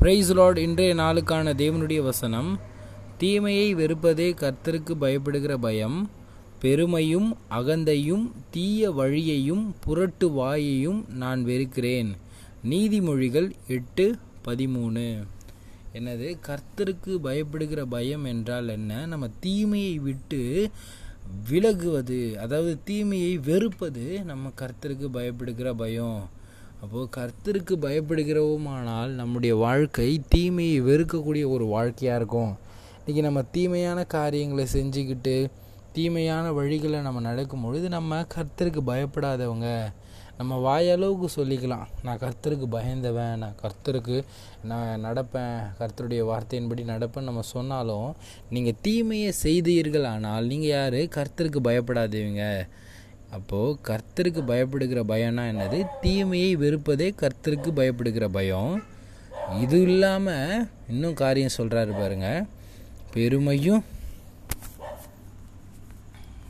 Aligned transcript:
Price 0.00 0.32
Lord 0.32 0.58
இன்றைய 0.58 0.94
நாளுக்கான 0.94 1.52
தேவனுடைய 1.54 2.02
வசனம் 2.02 2.58
தீமையை 3.18 3.74
வெறுப்பதே 3.74 4.32
கர்த்தருக்கு 4.34 4.94
பயப்படுகிற 5.00 5.54
பயம் 5.54 6.10
பெருமையும் 6.60 7.36
அகந்தையும் 7.50 8.30
தீய 8.50 8.90
வழியையும் 8.90 9.74
புரட்டு 9.80 10.30
வாயையும் 10.30 11.04
நான் 11.08 11.44
வெறுக்கிறேன். 11.44 12.16
நீதிமொழிகள் 12.64 13.50
எட்டு 13.66 14.16
பதிமூணு. 14.44 15.26
என்னது? 15.94 16.38
கர்த்தருக்கு 16.46 17.18
பயப்படுகிற 17.24 17.82
பயம் 17.88 18.24
என்றால் 18.24 18.68
என்ன? 18.68 19.06
நம்ம 19.06 19.28
தீமையை 19.40 19.98
விட்டு 19.98 20.70
விலகுவது 21.50 22.34
அதாவது 22.36 22.78
தீமையை 22.84 23.38
வெறுப்பது 23.38 24.22
நம்ம 24.24 24.52
கர்த்தருக்கு 24.58 25.08
பயப்படுகிற 25.12 25.72
பயம். 25.72 26.38
அப்போது 26.82 27.08
கர்த்தருக்கு 27.16 27.74
பயப்படுகிறவுமானால் 27.86 29.10
நம்முடைய 29.20 29.54
வாழ்க்கை 29.54 30.10
தீமையை 30.28 30.82
வெறுக்கக்கூடிய 30.82 31.44
ஒரு 31.48 31.64
வாழ்க்கையாக 31.64 32.18
இருக்கும். 32.20 32.52
இன்றைக்கி 32.98 33.22
நம்ம 33.22 33.42
தீமையான 33.56 34.04
காரியங்களை 34.04 34.66
செஞ்சுக்கிட்டு 34.72 35.34
தீமையான 35.92 36.46
வழிகளை 36.50 36.98
நம்ம 37.02 37.20
நடக்கும் 37.20 37.62
பொழுது 37.62 37.88
நம்ம 37.88 38.20
கர்த்தருக்கு 38.34 38.82
பயப்படாதவங்க. 38.86 39.68
நம்ம 40.38 40.58
வாயளவுக்கு 40.66 41.28
சொல்லிக்கலாம் 41.36 41.88
நான் 42.02 42.20
கர்த்தருக்கு 42.22 42.66
பயந்தவன் 42.74 43.38
நான் 43.38 43.58
கர்த்தருக்கு 43.62 44.18
நான் 44.70 45.04
நடப்பேன் 45.06 45.56
கர்த்தருடைய 45.80 46.22
வார்த்தையின்படி 46.30 46.84
நடப்பேன் 46.92 47.28
நம்ம 47.30 47.42
சொன்னாலும் 47.54 48.08
நீங்கள் 48.50 48.78
தீமையை 48.82 49.32
செய்தீர்கள் 49.42 50.06
ஆனால் 50.14 50.46
நீங்கள் 50.46 50.72
யார்? 50.76 51.00
கர்த்தருக்கு 51.16 51.60
பயப்படாதவங்க 51.68 52.46
அப்போது 53.30 53.78
கர்த்தருக்கு 53.88 54.40
பயப்படுகிற 54.50 55.00
பயம்னா 55.12 55.44
என்னது? 55.52 55.78
தீமையை 56.00 56.56
வெறுப்பதே 56.56 57.08
கர்த்தருக்கு 57.20 57.70
பயப்படுகிற 57.76 58.26
பயம். 58.28 58.82
இது 59.60 59.82
இல்லாமல் 59.82 60.68
இன்னும் 60.88 61.14
காரியம் 61.14 61.56
சொல்கிறாரு 61.56 61.92
பாருங்க. 62.00 62.46
பெருமையும் 63.12 63.84